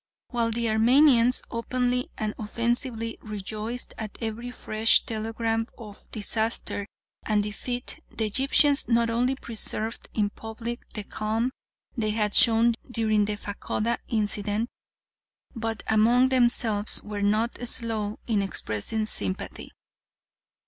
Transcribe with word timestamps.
While 0.29 0.49
the 0.49 0.67
Armenians 0.67 1.43
openly 1.51 2.09
and 2.17 2.33
offensively 2.39 3.19
rejoiced 3.21 3.93
at 3.99 4.17
every 4.19 4.49
fresh 4.49 5.05
telegram 5.05 5.67
of 5.77 6.09
disaster 6.09 6.87
and 7.23 7.43
defeat, 7.43 7.99
the 8.09 8.25
Egyptians 8.25 8.87
not 8.87 9.11
only 9.11 9.35
preserved 9.35 10.09
in 10.15 10.31
public 10.31 10.81
the 10.95 11.03
calm 11.03 11.51
they 11.95 12.09
had 12.09 12.33
shown 12.33 12.73
during 12.89 13.25
the 13.25 13.37
Fachoda 13.37 13.99
incident, 14.07 14.69
but 15.55 15.83
among 15.85 16.29
themselves 16.29 16.99
were 17.03 17.21
not 17.21 17.59
slow 17.69 18.17
in 18.25 18.41
expressing 18.41 19.05
sympathy. 19.05 19.71